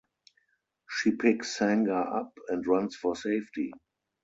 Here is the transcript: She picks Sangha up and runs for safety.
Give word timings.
She 0.89 1.11
picks 1.11 1.59
Sangha 1.59 2.15
up 2.21 2.33
and 2.47 2.65
runs 2.65 2.95
for 2.95 3.15
safety. 3.15 3.71